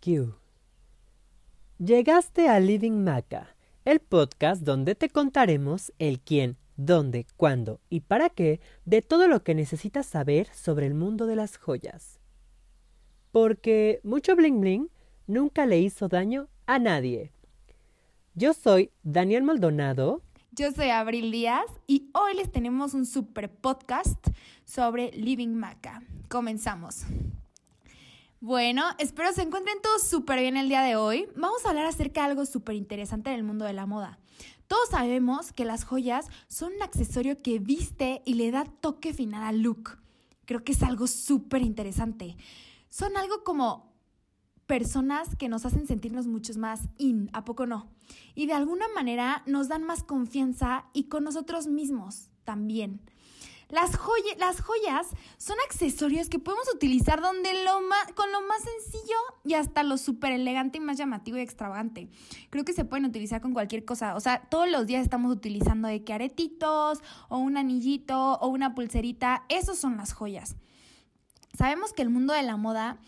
[0.00, 0.34] 3, 2, Q.
[1.78, 3.54] Llegaste a Living Maca,
[3.84, 9.42] el podcast donde te contaremos el quién, dónde, cuándo y para qué de todo lo
[9.42, 12.18] que necesitas saber sobre el mundo de las joyas.
[13.32, 14.90] Porque mucho bling bling
[15.26, 17.32] nunca le hizo daño a nadie.
[18.34, 20.22] Yo soy Daniel Maldonado.
[20.52, 24.28] Yo soy Abril Díaz y hoy les tenemos un super podcast
[24.64, 26.02] sobre Living Maca.
[26.28, 27.04] Comenzamos.
[28.42, 31.28] Bueno, espero se encuentren todos súper bien el día de hoy.
[31.36, 34.18] Vamos a hablar acerca de algo súper interesante del mundo de la moda.
[34.66, 39.42] Todos sabemos que las joyas son un accesorio que viste y le da toque final
[39.42, 39.98] al look.
[40.46, 42.38] Creo que es algo súper interesante.
[42.88, 43.92] Son algo como
[44.64, 47.90] personas que nos hacen sentirnos muchos más in, ¿a poco no?
[48.34, 53.02] Y de alguna manera nos dan más confianza y con nosotros mismos también.
[53.70, 53.92] Las,
[54.38, 57.80] las joyas son accesorios que podemos utilizar donde lo
[58.14, 62.08] con lo más sencillo y hasta lo súper elegante y más llamativo y extravagante.
[62.50, 64.14] Creo que se pueden utilizar con cualquier cosa.
[64.16, 68.74] O sea, todos los días estamos utilizando de que aretitos o un anillito o una
[68.74, 69.44] pulserita.
[69.48, 70.56] Esos son las joyas.
[71.56, 72.98] Sabemos que el mundo de la moda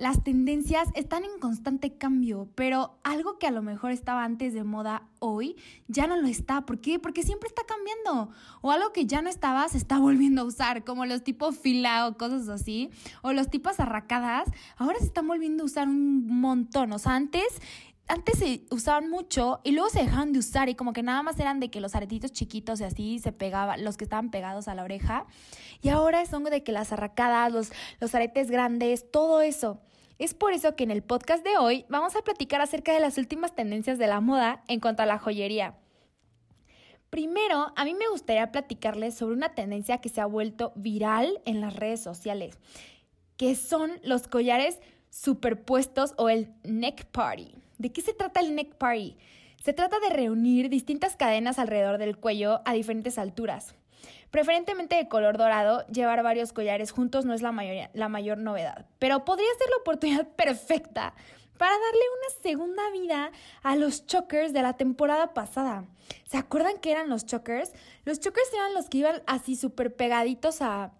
[0.00, 4.64] las tendencias están en constante cambio, pero algo que a lo mejor estaba antes de
[4.64, 5.56] moda hoy
[5.88, 6.64] ya no lo está.
[6.64, 6.98] ¿Por qué?
[6.98, 8.34] Porque siempre está cambiando.
[8.62, 12.08] O algo que ya no estaba se está volviendo a usar, como los tipos fila
[12.08, 12.88] o cosas así,
[13.20, 14.48] o los tipos arracadas,
[14.78, 16.94] ahora se están volviendo a usar un montón.
[16.94, 17.60] O sea, antes
[18.08, 21.38] antes se usaban mucho y luego se dejaron de usar y como que nada más
[21.38, 24.74] eran de que los aretitos chiquitos y así se pegaban, los que estaban pegados a
[24.74, 25.26] la oreja.
[25.82, 27.70] Y ahora son de que las arracadas, los,
[28.00, 29.78] los aretes grandes, todo eso.
[30.20, 33.16] Es por eso que en el podcast de hoy vamos a platicar acerca de las
[33.16, 35.78] últimas tendencias de la moda en cuanto a la joyería.
[37.08, 41.62] Primero, a mí me gustaría platicarles sobre una tendencia que se ha vuelto viral en
[41.62, 42.58] las redes sociales,
[43.38, 44.78] que son los collares
[45.08, 47.54] superpuestos o el neck party.
[47.78, 49.16] ¿De qué se trata el neck party?
[49.64, 53.74] Se trata de reunir distintas cadenas alrededor del cuello a diferentes alturas.
[54.30, 59.48] Preferentemente de color dorado, llevar varios collares juntos no es la, mayor novedad, pero podría
[59.58, 61.14] ser la oportunidad perfecta
[61.58, 65.84] para darle una segunda vida a los chokers de la temporada pasada.
[66.24, 67.72] ¿Se acuerdan que eran los chokers?
[68.04, 70.92] Los chokers eran los que iban así súper pegaditos a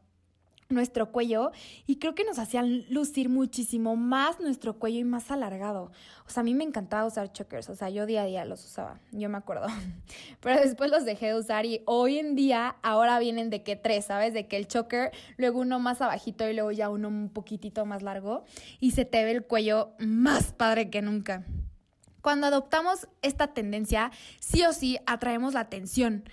[0.71, 1.53] nuestro cuello
[1.87, 5.91] y creo que nos hacían lucir muchísimo más nuestro cuello y más alargado.
[6.27, 8.65] O sea, a mí me encantaba usar chokers, o sea, yo día a día los
[8.65, 9.67] usaba, yo me acuerdo.
[10.41, 14.07] Pero después los dejé de usar y hoy en día ahora vienen de que tres,
[14.07, 14.33] ¿sabes?
[14.33, 18.03] De que el choker, luego uno más abajito y luego ya uno un poquitito más
[18.03, 18.45] largo
[18.79, 21.45] y se te ve el cuello más padre que nunca.
[22.23, 24.11] Cuando adoptamos esta tendencia,
[24.41, 26.25] sí o sí atraemos la atención.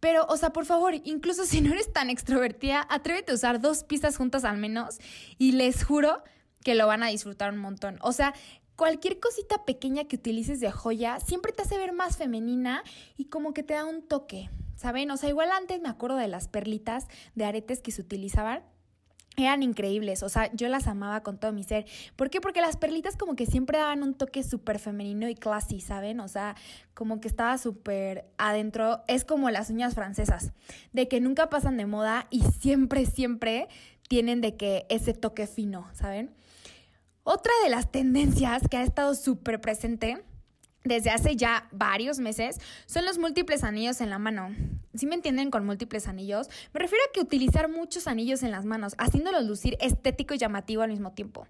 [0.00, 3.84] Pero, o sea, por favor, incluso si no eres tan extrovertida, atrévete a usar dos
[3.84, 4.98] pistas juntas al menos
[5.38, 6.22] y les juro
[6.64, 7.98] que lo van a disfrutar un montón.
[8.02, 8.34] O sea,
[8.76, 12.82] cualquier cosita pequeña que utilices de joya siempre te hace ver más femenina
[13.16, 15.10] y como que te da un toque, ¿saben?
[15.10, 18.62] O sea, igual antes me acuerdo de las perlitas de aretes que se utilizaban
[19.36, 21.86] eran increíbles, o sea, yo las amaba con todo mi ser.
[22.16, 22.40] ¿Por qué?
[22.40, 26.20] Porque las perlitas como que siempre daban un toque súper femenino y classy, ¿saben?
[26.20, 26.56] O sea,
[26.94, 29.02] como que estaba súper adentro.
[29.06, 30.52] Es como las uñas francesas,
[30.92, 33.68] de que nunca pasan de moda y siempre, siempre
[34.08, 36.34] tienen de que ese toque fino, ¿saben?
[37.22, 40.24] Otra de las tendencias que ha estado súper presente
[40.84, 44.54] desde hace ya varios meses son los múltiples anillos en la mano.
[44.94, 46.48] Si me entienden con múltiples anillos?
[46.72, 50.82] Me refiero a que utilizar muchos anillos en las manos, haciéndolos lucir estético y llamativo
[50.82, 51.46] al mismo tiempo.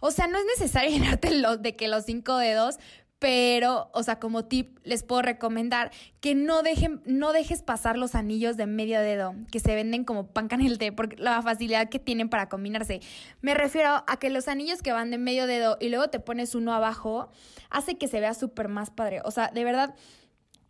[0.00, 2.76] O sea, no es necesario llenarte de que los cinco dedos,
[3.18, 5.90] pero, o sea, como tip les puedo recomendar
[6.20, 10.26] que no dejen, no dejes pasar los anillos de medio dedo, que se venden como
[10.26, 13.00] pan canel por la facilidad que tienen para combinarse.
[13.40, 16.54] Me refiero a que los anillos que van de medio dedo y luego te pones
[16.54, 17.30] uno abajo,
[17.70, 19.22] hace que se vea súper más padre.
[19.24, 19.94] O sea, de verdad,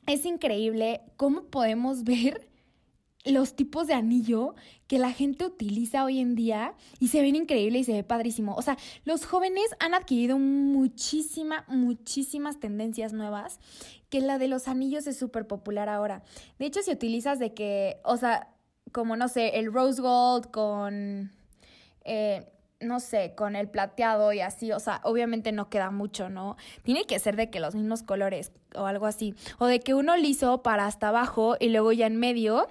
[0.06, 2.48] es increíble cómo podemos ver
[3.26, 4.54] los tipos de anillo
[4.86, 8.54] que la gente utiliza hoy en día y se ven increíble y se ve padrísimo.
[8.54, 13.58] O sea, los jóvenes han adquirido muchísima, muchísimas tendencias nuevas
[14.08, 16.22] que la de los anillos es súper popular ahora.
[16.58, 18.48] De hecho, si utilizas de que, o sea,
[18.92, 21.32] como no sé, el rose gold con...
[22.04, 22.46] Eh,
[22.78, 26.56] no sé, con el plateado y así, o sea, obviamente no queda mucho, ¿no?
[26.82, 29.34] Tiene que ser de que los mismos colores o algo así.
[29.58, 32.66] O de que uno liso para hasta abajo y luego ya en medio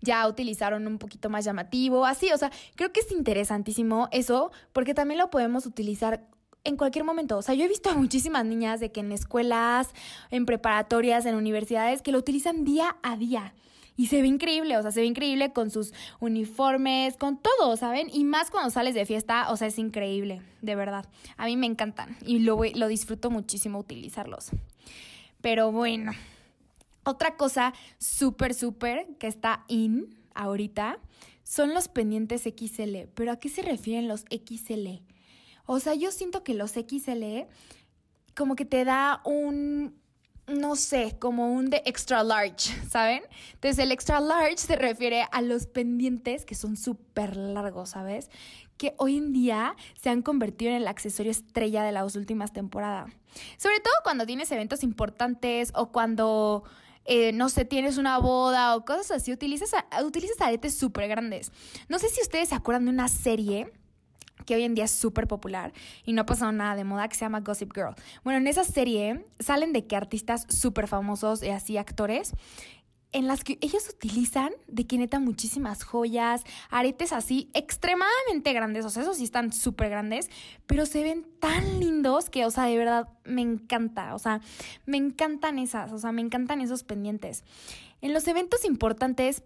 [0.00, 4.94] ya utilizaron un poquito más llamativo, así, o sea, creo que es interesantísimo eso porque
[4.94, 6.22] también lo podemos utilizar
[6.64, 7.36] en cualquier momento.
[7.36, 9.90] O sea, yo he visto a muchísimas niñas de que en escuelas,
[10.30, 13.54] en preparatorias, en universidades, que lo utilizan día a día.
[13.96, 18.08] Y se ve increíble, o sea, se ve increíble con sus uniformes, con todo, ¿saben?
[18.12, 21.06] Y más cuando sales de fiesta, o sea, es increíble, de verdad.
[21.36, 24.48] A mí me encantan y lo, lo disfruto muchísimo utilizarlos.
[25.40, 26.10] Pero bueno,
[27.04, 30.98] otra cosa súper, súper que está in ahorita
[31.42, 33.08] son los pendientes XL.
[33.14, 35.02] ¿Pero a qué se refieren los XL?
[35.66, 37.46] O sea, yo siento que los XL
[38.34, 39.94] como que te da un
[40.46, 43.22] no sé, como un de extra large, ¿saben?
[43.54, 48.30] Entonces el extra large se refiere a los pendientes que son súper largos, ¿sabes?
[48.76, 53.10] Que hoy en día se han convertido en el accesorio estrella de las últimas temporadas.
[53.56, 56.64] Sobre todo cuando tienes eventos importantes o cuando,
[57.04, 59.70] eh, no sé, tienes una boda o cosas así, utilizas,
[60.04, 61.52] utilizas aretes súper grandes.
[61.88, 63.72] No sé si ustedes se acuerdan de una serie
[64.46, 65.72] que hoy en día es súper popular
[66.04, 67.94] y no ha pasado nada de moda, que se llama Gossip Girl.
[68.24, 72.32] Bueno, en esa serie salen de que artistas súper famosos y así actores
[73.14, 78.90] en las que ellos utilizan de que neta muchísimas joyas, aretes así extremadamente grandes, o
[78.90, 80.28] sea, esos sí están súper grandes,
[80.66, 84.40] pero se ven tan lindos que, o sea, de verdad me encanta, o sea,
[84.84, 87.44] me encantan esas, o sea, me encantan esos pendientes.
[88.02, 89.44] En los eventos importantes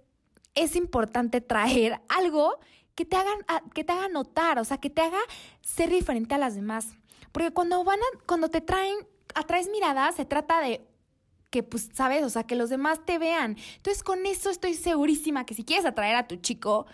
[0.55, 2.59] es importante traer algo
[2.95, 3.39] que te hagan,
[3.75, 5.21] que te haga notar, o sea, que te haga
[5.61, 6.95] ser diferente a las demás.
[7.33, 8.97] Porque cuando van a, cuando te traen,
[9.35, 10.89] atraes miradas, se trata de
[11.51, 13.57] que pues, sabes, o sea, que los demás te vean.
[13.77, 16.87] Entonces, con eso estoy segurísima que si quieres atraer a tu chico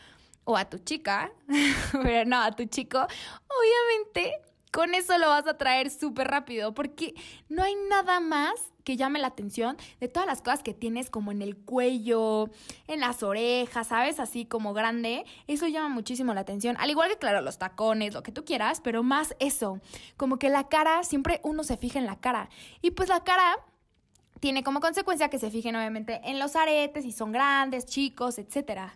[0.44, 1.32] o a tu chica,
[2.02, 4.40] pero no, a tu chico, obviamente
[4.74, 7.14] con eso lo vas a traer súper rápido, porque
[7.48, 11.30] no hay nada más que llame la atención de todas las cosas que tienes como
[11.30, 12.50] en el cuello,
[12.88, 14.18] en las orejas, ¿sabes?
[14.18, 15.24] Así como grande.
[15.46, 16.76] Eso llama muchísimo la atención.
[16.80, 19.80] Al igual que, claro, los tacones, lo que tú quieras, pero más eso.
[20.16, 22.50] Como que la cara, siempre uno se fija en la cara.
[22.82, 23.56] Y pues la cara
[24.44, 28.90] tiene como consecuencia que se fijen obviamente en los aretes, si son grandes, chicos, etc.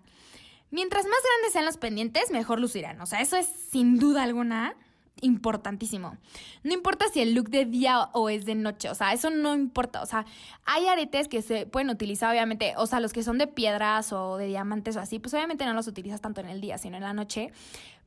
[0.70, 3.00] Mientras más grandes sean los pendientes, mejor lucirán.
[3.00, 4.76] O sea, eso es sin duda alguna
[5.22, 6.18] importantísimo.
[6.64, 9.54] No importa si el look de día o es de noche, o sea, eso no
[9.54, 10.02] importa.
[10.02, 10.26] O sea,
[10.66, 14.36] hay aretes que se pueden utilizar, obviamente, o sea, los que son de piedras o
[14.36, 17.04] de diamantes o así, pues obviamente no los utilizas tanto en el día, sino en
[17.04, 17.52] la noche.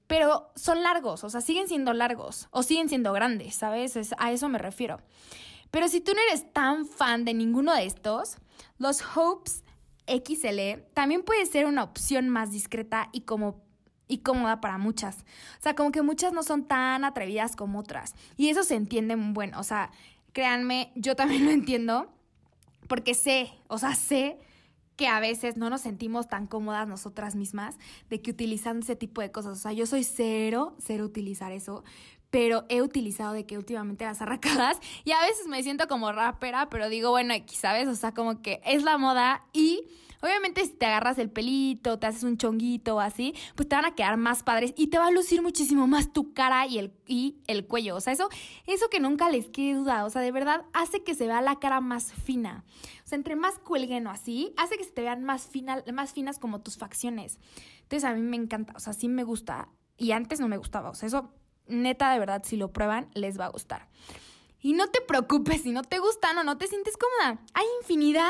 [0.06, 3.98] Pero son largos, o sea, siguen siendo largos o siguen siendo grandes, ¿sabes?
[4.20, 5.00] a eso me refiero.
[5.72, 8.38] Pero si tú no eres tan fan de ninguno de estos,
[8.78, 9.64] los Hopes
[10.08, 13.62] XL también puede ser una opción más discreta y como
[14.20, 15.20] cómoda para muchas.
[15.60, 18.16] O sea, como que muchas no son tan atrevidas como otras.
[18.38, 19.60] Y eso se entiende muy bueno.
[19.60, 19.92] O sea,
[20.34, 22.12] créanme, yo también lo entiendo
[22.88, 24.38] porque sé, o sea, sé
[24.98, 27.78] que a veces no nos sentimos tan cómodas nosotras mismas
[28.10, 29.58] de que utilizando ese tipo de cosas.
[29.58, 31.84] O sea, yo soy cero, cero utilizar eso,
[32.32, 36.70] pero he utilizado de que últimamente las arracadas y a veces me siento como rapera,
[36.70, 37.88] pero digo, bueno, aquí, ¿sabes?
[37.88, 39.86] O sea, como que es la moda y
[40.22, 43.86] Obviamente si te agarras el pelito, te haces un chonguito o así, pues te van
[43.86, 46.94] a quedar más padres y te va a lucir muchísimo más tu cara y el,
[47.08, 47.96] y el cuello.
[47.96, 48.30] O sea, eso,
[48.68, 50.06] eso que nunca les quede duda.
[50.06, 52.64] O sea, de verdad hace que se vea la cara más fina.
[53.04, 56.14] O sea, entre más cuelguen o así, hace que se te vean más, fina, más
[56.14, 57.40] finas como tus facciones.
[57.82, 59.70] Entonces a mí me encanta, o sea, sí me gusta.
[59.98, 60.92] Y antes no me gustaba.
[60.92, 61.34] O sea, eso
[61.68, 63.88] neta, de verdad, si lo prueban, les va a gustar.
[64.60, 67.42] Y no te preocupes si no te gustan o no te sientes cómoda.
[67.54, 68.30] Hay infinidad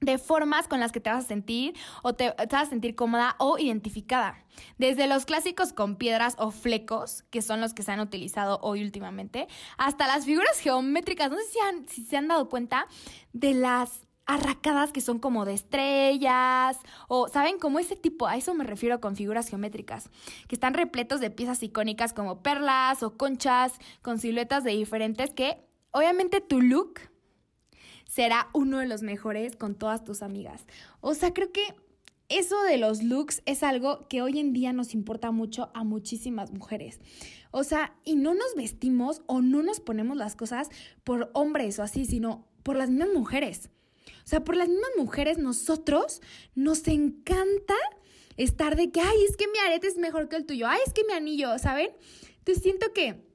[0.00, 3.34] de formas con las que te vas a sentir o te, vas a sentir cómoda
[3.38, 4.44] o identificada.
[4.78, 8.82] Desde los clásicos con piedras o flecos, que son los que se han utilizado hoy
[8.82, 11.30] últimamente, hasta las figuras geométricas.
[11.30, 12.86] No sé si, si se han dado cuenta
[13.32, 16.78] de las arracadas que son como de estrellas
[17.08, 17.58] o, ¿saben?
[17.58, 20.10] Como ese tipo, a eso me refiero con figuras geométricas,
[20.48, 25.64] que están repletos de piezas icónicas como perlas o conchas con siluetas de diferentes que,
[25.92, 27.00] obviamente, tu look
[28.06, 30.66] será uno de los mejores con todas tus amigas.
[31.00, 31.74] O sea, creo que
[32.28, 36.50] eso de los looks es algo que hoy en día nos importa mucho a muchísimas
[36.50, 37.00] mujeres.
[37.52, 40.68] O sea, y no nos vestimos o no nos ponemos las cosas
[41.04, 43.70] por hombres o así, sino por las mismas mujeres.
[44.06, 46.20] O sea, por las mismas mujeres nosotros
[46.54, 47.74] nos encanta
[48.36, 50.92] estar de que, ay, es que mi arete es mejor que el tuyo, ay, es
[50.92, 51.90] que mi anillo, ¿saben?
[52.38, 53.26] Entonces siento que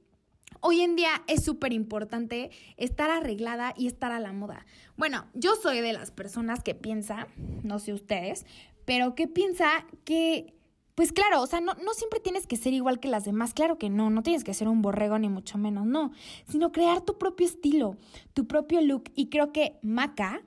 [0.64, 4.64] Hoy en día es súper importante estar arreglada y estar a la moda.
[4.96, 7.26] Bueno, yo soy de las personas que piensa,
[7.64, 8.46] no sé ustedes,
[8.84, 10.54] pero que piensa que,
[10.94, 13.76] pues claro, o sea, no, no siempre tienes que ser igual que las demás, claro
[13.76, 16.12] que no, no tienes que ser un borrego ni mucho menos, no,
[16.48, 17.96] sino crear tu propio estilo,
[18.32, 19.10] tu propio look.
[19.16, 20.44] Y creo que Maca,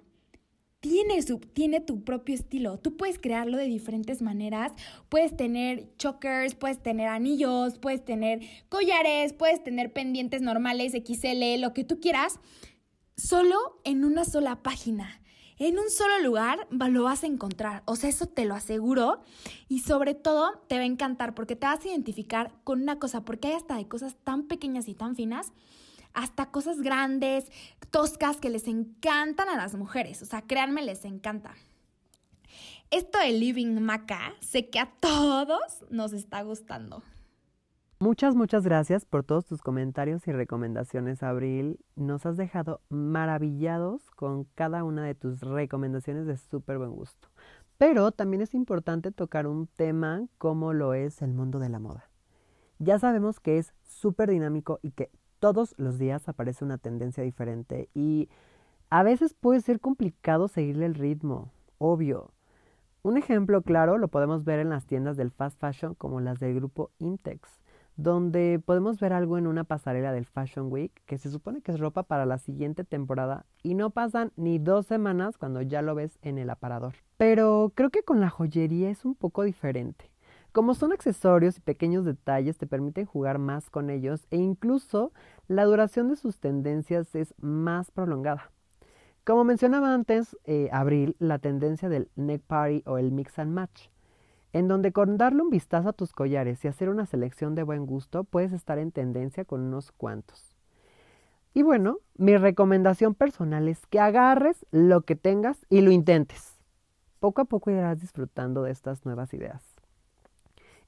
[0.87, 2.77] tiene, su, tiene tu propio estilo.
[2.77, 4.71] Tú puedes crearlo de diferentes maneras.
[5.09, 11.73] Puedes tener chokers, puedes tener anillos, puedes tener collares, puedes tener pendientes normales, XL, lo
[11.73, 12.39] que tú quieras,
[13.17, 15.21] solo en una sola página.
[15.57, 17.81] en un solo lugar lo vas a encontrar.
[17.85, 19.23] O sea, eso te lo aseguro.
[19.67, 23.25] Y sobre todo te va a encantar porque te vas a identificar con una cosa,
[23.25, 25.51] porque hay hasta de cosas tan pequeñas y tan finas,
[26.15, 27.51] hasta cosas grandes,
[27.91, 30.21] toscas que les encantan a las mujeres.
[30.21, 31.53] O sea, créanme, les encanta.
[32.91, 37.03] Esto de Living Maca, sé que a todos nos está gustando.
[37.99, 41.79] Muchas, muchas gracias por todos tus comentarios y recomendaciones, Abril.
[41.95, 47.29] Nos has dejado maravillados con cada una de tus recomendaciones de súper buen gusto.
[47.77, 52.09] Pero también es importante tocar un tema como lo es el mundo de la moda.
[52.79, 57.89] Ya sabemos que es súper dinámico y que todos los días aparece una tendencia diferente
[57.93, 58.29] y
[58.89, 62.31] a veces puede ser complicado seguirle el ritmo, obvio.
[63.01, 66.55] Un ejemplo claro lo podemos ver en las tiendas del fast fashion como las del
[66.55, 67.59] grupo Intex
[67.97, 71.79] donde podemos ver algo en una pasarela del Fashion Week que se supone que es
[71.79, 76.19] ropa para la siguiente temporada y no pasan ni dos semanas cuando ya lo ves
[76.21, 76.95] en el aparador.
[77.17, 80.11] Pero creo que con la joyería es un poco diferente.
[80.55, 85.11] Como son accesorios y pequeños detalles te permiten jugar más con ellos e incluso
[85.49, 88.51] la duración de sus tendencias es más prolongada.
[89.25, 93.89] Como mencionaba antes, eh, Abril, la tendencia del neck party o el mix and match
[94.53, 97.85] en donde con darle un vistazo a tus collares y hacer una selección de buen
[97.85, 100.55] gusto puedes estar en tendencia con unos cuantos.
[101.53, 106.57] Y bueno, mi recomendación personal es que agarres lo que tengas y lo intentes.
[107.19, 109.74] Poco a poco irás disfrutando de estas nuevas ideas.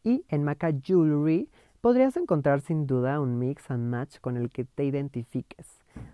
[0.08, 1.50] Y en Maca Jewelry
[1.82, 5.68] podrías encontrar sin duda un mix and match con el que te identifiques.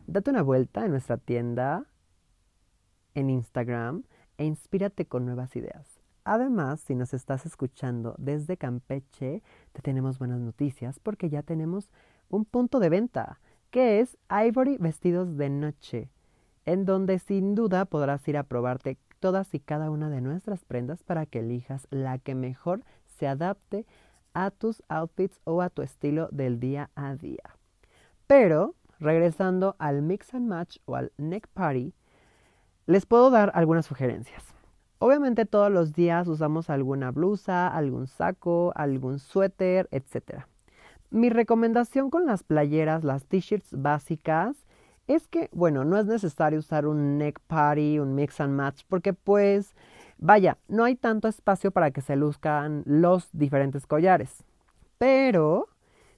[0.07, 1.85] Date una vuelta en nuestra tienda
[3.13, 4.01] en Instagram
[4.39, 6.01] e inspírate con nuevas ideas.
[6.23, 11.91] Además, si nos estás escuchando desde Campeche, te tenemos buenas noticias porque ya tenemos
[12.29, 16.09] un punto de venta, que es Ivory Vestidos de Noche,
[16.65, 21.03] en donde sin duda podrás ir a probarte todas y cada una de nuestras prendas
[21.03, 23.85] para que elijas la que mejor se adapte
[24.33, 27.57] a tus outfits o a tu estilo del día a día.
[28.27, 31.93] Pero, regresando al mix and match o al neck party,
[32.85, 34.43] les puedo dar algunas sugerencias.
[34.99, 40.45] Obviamente todos los días usamos alguna blusa, algún saco, algún suéter, etc.
[41.09, 44.55] Mi recomendación con las playeras, las t-shirts básicas,
[45.07, 49.13] es que, bueno, no es necesario usar un neck party, un mix and match, porque
[49.13, 49.75] pues,
[50.17, 54.43] vaya, no hay tanto espacio para que se luzcan los diferentes collares.
[54.97, 55.67] Pero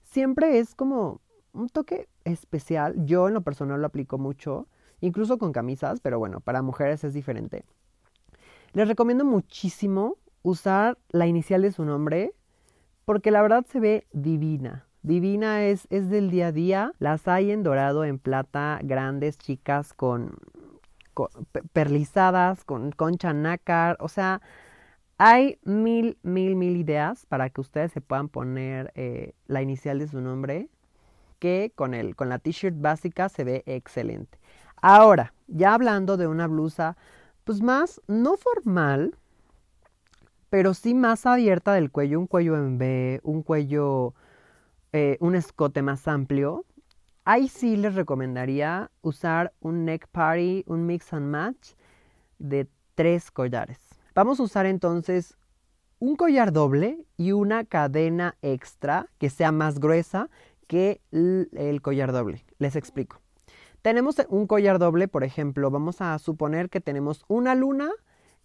[0.04, 1.22] siempre es como
[1.54, 3.06] un toque especial.
[3.06, 4.68] Yo en lo personal lo aplico mucho,
[5.02, 7.66] incluso con camisas, pero bueno, para mujeres es diferente.
[8.74, 12.34] Les recomiendo muchísimo usar la inicial de su nombre
[13.06, 14.86] porque la verdad se ve divina.
[15.02, 16.92] Divina es, es del día a día.
[17.00, 20.38] Las hay en dorado, en plata, grandes, chicas, con,
[21.74, 23.98] perlizadas, con concha nácar.
[24.00, 24.42] O sea,
[25.18, 30.08] hay mil, mil, mil ideas para que ustedes se puedan poner eh, la inicial de
[30.08, 30.70] su nombre.
[31.40, 34.40] Que con, el, con la t-shirt básica se ve excelente.
[34.82, 36.96] Ahora, ya hablando de una blusa
[37.44, 39.16] pues más, no formal,
[40.50, 44.14] pero sí más abierta del cuello, un cuello en B, un cuello,
[44.94, 46.66] eh, un escote más amplio.
[47.28, 51.72] Ahí sí les recomendaría usar un neck party, un mix and match
[52.38, 53.80] de tres collares.
[54.14, 55.36] Vamos a usar entonces
[55.98, 60.30] un collar doble y una cadena extra que sea más gruesa
[60.68, 62.46] que el collar doble.
[62.60, 63.20] Les explico.
[63.82, 67.90] Tenemos un collar doble, por ejemplo, vamos a suponer que tenemos una luna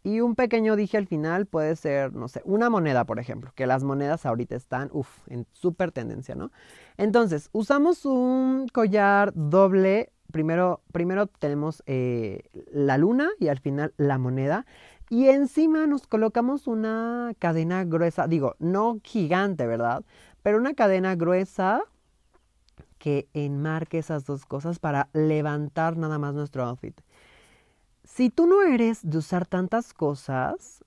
[0.03, 3.67] y un pequeño dije al final puede ser, no sé, una moneda, por ejemplo, que
[3.67, 6.51] las monedas ahorita están, uff, en súper tendencia, ¿no?
[6.97, 14.19] Entonces, usamos un collar doble, primero, primero tenemos eh, la luna y al final la
[14.19, 14.67] moneda.
[15.11, 20.05] Y encima nos colocamos una cadena gruesa, digo, no gigante, ¿verdad?
[20.43, 21.83] Pero una cadena gruesa
[22.99, 27.01] que enmarque esas dos cosas para levantar nada más nuestro outfit.
[28.13, 30.85] Si tú no eres de usar tantas cosas,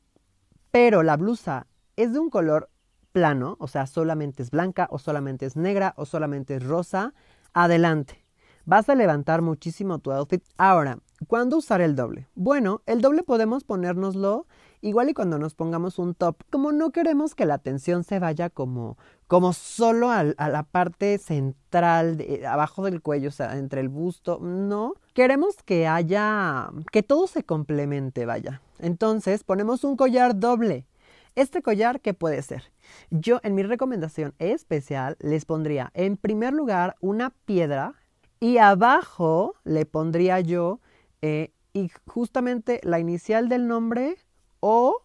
[0.72, 2.70] pero la blusa es de un color
[3.14, 7.14] plano, o sea, solamente es blanca o solamente es negra o solamente es rosa,
[7.54, 8.26] adelante.
[8.66, 10.44] Vas a levantar muchísimo tu outfit.
[10.58, 12.28] Ahora, ¿cuándo usar el doble?
[12.36, 14.46] Bueno, el doble podemos ponérnoslo
[14.82, 16.44] igual y cuando nos pongamos un top.
[16.52, 18.98] Como no queremos que la atención se vaya como,
[19.34, 24.94] como solo a, la parte central, abajo del cuello, o sea, entre el busto, no.
[25.16, 28.62] Queremos que haya, que todo se complemente, vaya.
[28.78, 30.86] Entonces ponemos un collar doble.
[31.34, 32.72] Este collar, ¿qué puede ser?
[33.10, 37.96] Yo en mi recomendación especial les pondría en primer lugar una piedra
[38.40, 40.80] y abajo le pondría yo
[41.24, 44.16] eh, y justamente la inicial del nombre
[44.60, 45.02] o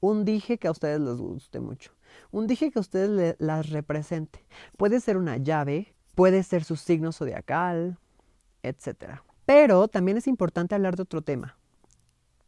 [0.00, 1.92] un dije que a ustedes les guste mucho.
[2.34, 4.44] Un dije que ustedes las represente.
[4.76, 7.96] Puede ser una llave, puede ser su signo zodiacal,
[8.64, 9.20] etc.
[9.46, 11.56] Pero también es importante hablar de otro tema.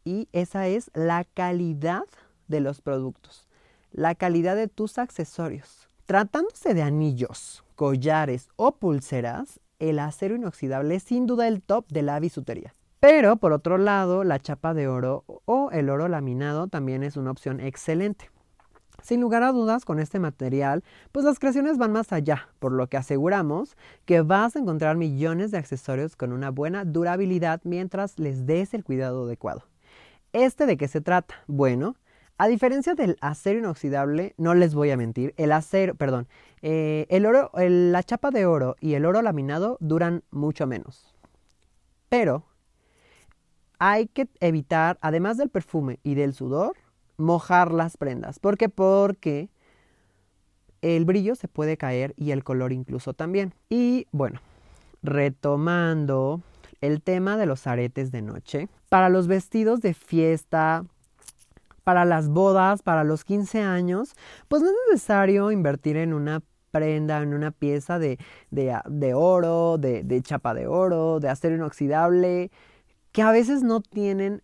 [0.03, 2.03] Y esa es la calidad
[2.49, 3.47] de los productos.
[3.93, 5.87] La calidad de tus accesorios.
[6.05, 12.01] Tratándose de anillos, collares o pulseras, el acero inoxidable es sin duda el top de
[12.01, 12.75] la bisutería.
[12.99, 17.31] Pero por otro lado, la chapa de oro o el oro laminado también es una
[17.31, 18.29] opción excelente.
[19.01, 22.87] Sin lugar a dudas, con este material, pues las creaciones van más allá, por lo
[22.87, 28.45] que aseguramos que vas a encontrar millones de accesorios con una buena durabilidad mientras les
[28.45, 29.63] des el cuidado adecuado.
[30.33, 31.35] ¿Este de qué se trata?
[31.47, 31.95] Bueno,
[32.37, 36.27] a diferencia del acero inoxidable, no les voy a mentir, el acero, perdón,
[36.61, 41.15] eh, el oro, la chapa de oro y el oro laminado duran mucho menos.
[42.09, 42.43] Pero
[43.79, 46.75] hay que evitar, además del perfume y del sudor,
[47.17, 48.39] mojar las prendas.
[48.39, 48.69] ¿Por qué?
[48.69, 49.49] Porque
[50.81, 53.53] el brillo se puede caer y el color incluso también.
[53.69, 54.39] Y bueno,
[55.03, 56.41] retomando
[56.81, 60.85] el tema de los aretes de noche, para los vestidos de fiesta,
[61.83, 64.13] para las bodas, para los 15 años,
[64.47, 68.19] pues no es necesario invertir en una prenda, en una pieza de,
[68.51, 72.51] de, oro, de, de chapa de oro, de acero inoxidable
[73.11, 74.43] que a veces no tienen,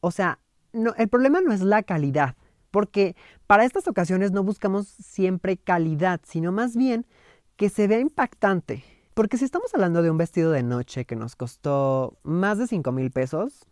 [0.00, 0.38] o sea,
[0.74, 2.36] no, el problema no es la calidad,
[2.70, 3.16] porque
[3.46, 7.06] para estas ocasiones no buscamos siempre calidad, sino más bien
[7.56, 8.84] que se vea impactante.
[9.14, 12.90] Porque si estamos hablando de un vestido de noche que nos costó más de 5
[12.90, 13.66] mil pesos,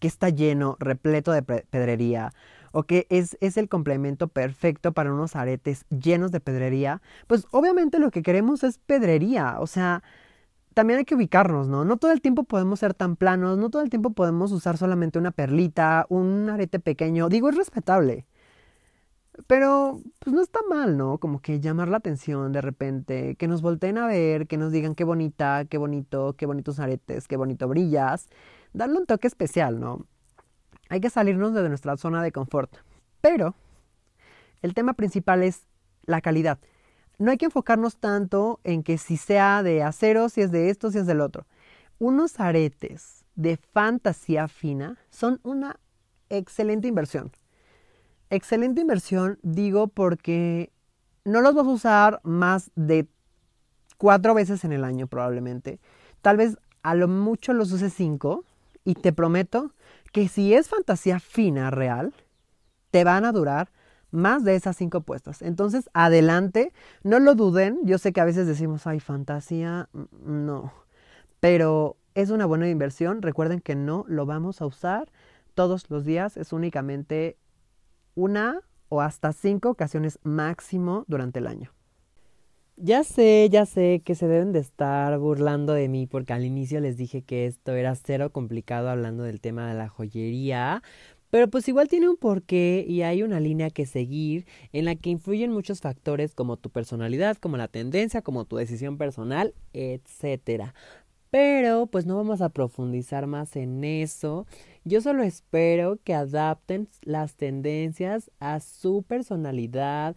[0.00, 2.32] que está lleno, repleto de pedrería,
[2.72, 7.98] o que es, es, el complemento perfecto para unos aretes llenos de pedrería, pues obviamente
[7.98, 10.02] lo que queremos es pedrería, o sea,
[10.74, 11.84] también hay que ubicarnos, ¿no?
[11.84, 15.18] No todo el tiempo podemos ser tan planos, no todo el tiempo podemos usar solamente
[15.18, 17.28] una perlita, un arete pequeño.
[17.28, 18.26] Digo, es respetable.
[19.46, 21.18] Pero, pues no está mal, ¿no?
[21.18, 24.94] Como que llamar la atención de repente, que nos volteen a ver, que nos digan
[24.94, 28.28] qué bonita, qué bonito, qué bonitos aretes, qué bonito brillas.
[28.72, 30.06] Darle un toque especial, ¿no?
[30.88, 32.76] Hay que salirnos de nuestra zona de confort.
[33.20, 33.54] Pero,
[34.62, 35.66] el tema principal es
[36.04, 36.58] la calidad
[37.20, 40.90] no hay que enfocarnos tanto en que si sea de acero, si es de esto,
[40.90, 41.46] si es del otro.
[41.98, 45.78] Unos aretes de fantasía fina son una
[46.30, 47.30] excelente inversión.
[48.30, 50.72] Excelente inversión, digo, porque
[51.26, 53.06] no los vas a usar más de
[53.98, 55.78] cuatro veces en el año probablemente.
[56.22, 58.46] Tal vez a lo mucho los uses cinco
[58.82, 59.74] y te prometo
[60.10, 62.14] que si es fantasía fina real,
[62.90, 63.70] te van a durar
[64.10, 65.42] más de esas cinco puestas.
[65.42, 67.78] Entonces, adelante, no lo duden.
[67.84, 69.88] Yo sé que a veces decimos, ay, fantasía,
[70.24, 70.72] no.
[71.40, 73.22] Pero es una buena inversión.
[73.22, 75.10] Recuerden que no lo vamos a usar
[75.54, 76.36] todos los días.
[76.36, 77.36] Es únicamente
[78.14, 81.72] una o hasta cinco ocasiones máximo durante el año.
[82.82, 86.80] Ya sé, ya sé que se deben de estar burlando de mí porque al inicio
[86.80, 90.82] les dije que esto era cero complicado hablando del tema de la joyería,
[91.30, 95.10] pero pues igual tiene un porqué y hay una línea que seguir en la que
[95.10, 100.74] influyen muchos factores como tu personalidad, como la tendencia, como tu decisión personal, etcétera.
[101.30, 104.46] Pero pues no vamos a profundizar más en eso.
[104.84, 110.16] Yo solo espero que adapten las tendencias a su personalidad,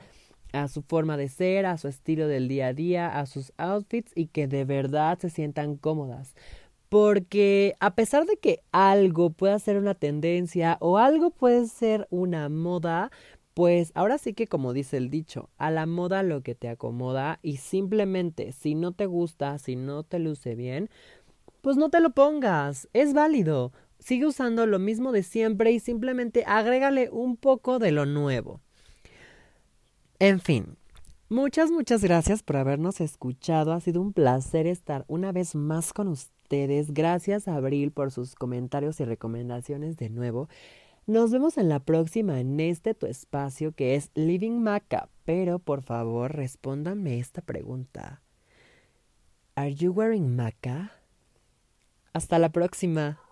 [0.54, 4.12] a su forma de ser, a su estilo del día a día, a sus outfits
[4.16, 6.34] y que de verdad se sientan cómodas
[6.94, 12.50] porque a pesar de que algo pueda ser una tendencia o algo puede ser una
[12.50, 13.10] moda,
[13.56, 17.40] pues ahora sí que como dice el dicho, a la moda lo que te acomoda
[17.42, 20.92] y simplemente si no te gusta, si no te luce bien,
[21.62, 23.74] pues no te lo pongas, es válido.
[23.98, 28.62] Sigue usando lo mismo de siempre y simplemente agrégale un poco de lo nuevo.
[30.20, 30.78] En fin,
[31.28, 33.74] muchas, muchas gracias por habernos escuchado.
[33.74, 36.08] Ha sido un placer estar una vez más con
[36.44, 40.50] ustedes Gracias Abril por sus comentarios y recomendaciones de nuevo.
[41.08, 45.10] Nos vemos en la próxima en este tu espacio que es Living Maca.
[45.26, 48.22] Pero por favor respóndanme esta pregunta.
[49.56, 50.92] ¿Are you wearing maca?
[52.12, 53.23] Hasta la próxima.